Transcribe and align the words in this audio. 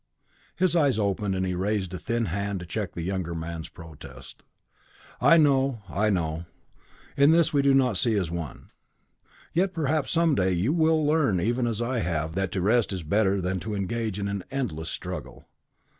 His 0.55 0.75
eyes 0.75 0.97
opened, 0.97 1.35
and 1.35 1.45
he 1.45 1.53
raised 1.53 1.93
a 1.93 1.99
thin 1.99 2.25
hand 2.25 2.59
to 2.59 2.65
check 2.65 2.93
the 2.93 3.03
younger 3.03 3.35
man's 3.35 3.69
protest. 3.69 4.41
"I 5.21 5.37
know 5.37 5.83
I 5.87 6.09
know 6.09 6.45
in 7.15 7.29
this 7.29 7.53
we 7.53 7.61
do 7.61 7.75
not 7.75 7.97
see 7.97 8.15
as 8.15 8.31
one. 8.31 8.71
Yet 9.53 9.75
perhaps 9.75 10.09
some 10.09 10.33
day 10.33 10.53
you 10.53 10.73
will 10.73 11.05
learn 11.05 11.39
even 11.39 11.67
as 11.67 11.83
I 11.83 11.99
have 11.99 12.33
that 12.33 12.51
to 12.53 12.61
rest 12.61 12.91
is 12.91 13.03
better 13.03 13.39
than 13.39 13.59
to 13.59 13.75
engage 13.75 14.17
in 14.17 14.27
an 14.27 14.41
endless 14.49 14.89
struggle. 14.89 15.47